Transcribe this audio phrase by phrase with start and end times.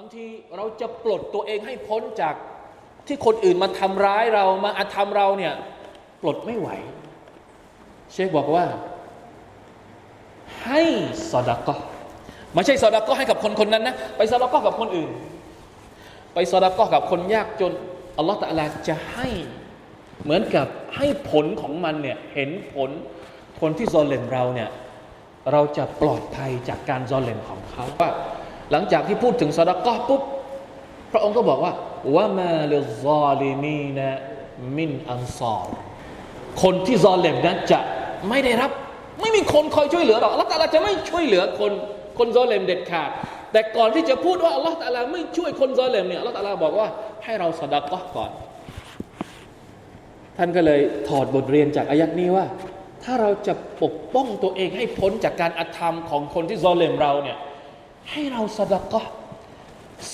[0.00, 2.34] บางทีเราจะปลดตัวเองให้พ้นจาก
[3.06, 5.54] ที่คนอื่นมาทำร้ายเรามาอาธรรมเราเนี่ย
[6.22, 6.68] ปลดไม่ไหว
[8.12, 8.64] เชคบอกว่า
[10.64, 10.82] ให้
[11.30, 11.74] สอดก็
[12.54, 15.10] ไม่ใช่สอดก็ให้กับคนคนนั้นนะไปสอดก็กับคนอื่น
[16.34, 17.72] ไปสอดก็กับคนยากจน
[18.18, 19.28] อัลลอฮฺตะลาจะให้
[20.22, 22.90] เหมือนกับให้ผลของมันเนี่ยเห็นผล
[23.60, 24.70] คนที่ซอเลมเราเนี่ย
[25.52, 28.10] เราจะปลอดภัยจากการซอเลมของเขาว่า
[28.72, 30.22] หลังจากที่พูดถึงสอดก็ปุ๊บ
[31.12, 31.72] พระองค์ก็บอกว่า
[32.16, 34.08] ว่ามาเลซอลิมีนะ
[34.76, 35.68] มินอันซอร
[36.62, 37.80] คนที่ซอเลมนั้นจะ
[38.28, 38.70] ไม่ได้รับ
[39.20, 41.72] ไม่มีคนคอยช่วยเหลือหรอกอัลลอฮฺตะลาจะไม่ช่วยเหลือคน
[42.18, 43.10] คนซอเลมเด็ดขาด
[43.52, 46.88] แต่ก่อนที่จะพูดว่าอัลลอฮฺตะลาไม่ช่วยคนซอเลมเนี่ยอัลลอฮฺตะลาบอกว่า
[47.24, 48.30] ให้เราสอดก็ก่อน
[50.36, 52.44] ท่านก็เลยถอดบทเรียนจากอายัดนี้ว่า
[53.04, 57.36] ถ้าเราจะปกป้องตัวเองให้พ้นจากการอธรรมของคนที่ซอเลมเราเนี่ย
[58.10, 59.02] ให้เราสดกะ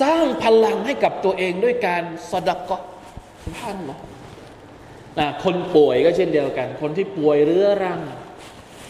[0.00, 2.80] สร้างพลังให้กับตัวเองด้วยการสดกะ
[3.58, 3.98] ท่านหรอ
[5.18, 8.00] นะคนป่วยก็เช่นเดียวกัน คนที่ป่วยเรื้อรัง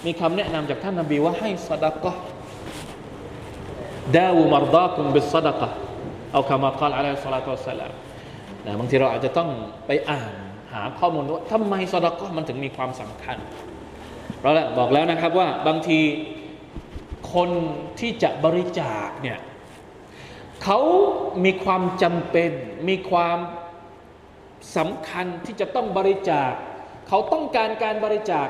[0.06, 2.12] มีคำแนะนำจากท่านนบีว่าให้สดกะ
[4.17, 5.69] ดาวูมารดาคุมบิสดกะ
[6.33, 7.92] เอาคำมาคาลอะลัยฮิสลาตุสลาม
[8.64, 9.48] นะบางทีเราอาจจะต้อง
[9.86, 10.33] ไปอ่าน
[10.73, 13.36] หาข้อมูลว่าทำไมสดกะมันถึงมีความสำคัญ
[14.41, 15.98] เราแหละบอกแล้วนะครับว่าบางที
[17.34, 17.50] คน
[18.00, 19.39] ที่จะบริจาคเนี่ย
[20.62, 20.81] เขา
[21.45, 22.50] มีความจำเป็น
[22.89, 23.39] มีความ
[24.77, 26.53] สำคัญที่จะต้องบริจาค
[27.08, 28.48] เขาต้องการการบริจาค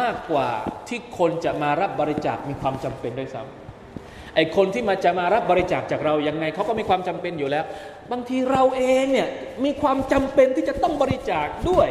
[0.00, 0.48] มากกว่า
[0.88, 7.64] ที่คนจะมารับบริจาคมีความจำเป็นด้วยซ้ำไอคนที่มาจะมารับบริจาคจากเรายังไงเขาก็มีความจำเป็นอยู่แล้ว
[8.12, 9.28] บางทีเราเองเนี่ย
[9.64, 11.88] มีความจำเป็นที่จะต้องบริจาคด้วย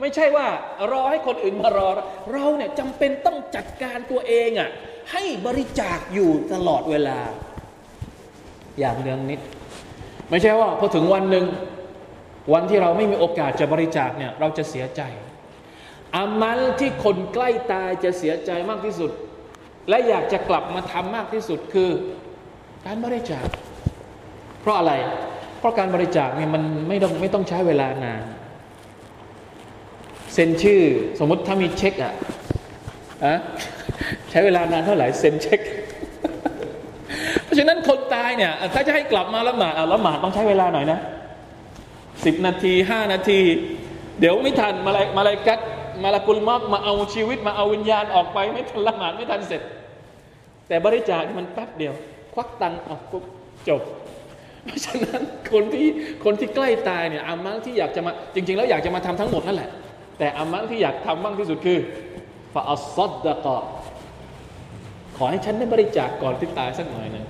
[0.00, 0.46] ไม่ใช่ว่า
[0.92, 1.88] รอให้คนอื่นมารอ
[2.32, 4.70] เราเนี่ยจำเป็นต้องจัดการตัวเองอะ่ะ
[5.12, 7.18] ให้บริจาคอยู่ตลอดเวลา
[8.78, 9.40] อย่างเนืองนิด
[10.30, 11.46] ไม่ใช่ว่าพอถึงวันหนึ่ง
[12.52, 15.02] วันที่เราไม่มีโอกาสจะบริจาคเนี่ยเราจะเสียใจ
[16.16, 19.10] อามัลที่คนใกล้ตายจะเสียใจมากที่สุด
[19.88, 21.90] และอยากจะกลับมาทำมากที่สุดคือ
[22.86, 23.46] การบริจาค
[24.60, 24.92] เพราะอะไร
[25.58, 28.22] เพราะการบริจาคเนี่ยมันไม่ต้องไม่ต้องใช้เวลานาน
[30.36, 30.82] เซ็นชื่อ
[31.18, 32.14] สมมติถ้ามีเช็คอะ
[33.24, 33.34] อะ
[34.30, 35.60] ใช้เวลานานเท่าไหร่เซ็นเช็ค
[37.44, 40.98] เพราะฉะนั้นคนตายเนี่ย ถ้าจะให้กลับมาละหมาดละหมาดต้องใช้เวลาหน่อยนะ
[42.24, 43.40] สิบนาทีห้านาที
[44.20, 45.60] เดี๋ยวไม่ทันมาลายมาลายกัด
[46.02, 49.62] มาลากุลมอกมาเอาชีวิตมาเอาวิญญาณออกไปไม่ทันละหมาดไม่ทันเสร็จ
[50.68, 51.94] แต่บริจาคมันแป๊บเดียว
[52.34, 53.24] ควักตังออกปุ๊บ
[53.68, 53.82] จบ
[54.64, 55.22] เพราะฉะนั้น
[55.52, 55.88] คนที่
[56.24, 59.70] คนที่ใกล้ตายเนี่ยอามังที่อยากจะมาจริง ๆ แล้วอยากจะมาทำทั้งหมดนั่นแหละ
[60.18, 61.78] แต่อามันที่อยากทำมากที่สุดคือ
[62.52, 63.58] ฟาอัลซัดดะกอ
[65.16, 67.24] ขอให้ฉันได้บริจาคก่อนที่ตายสักหน่อยหนึ่ง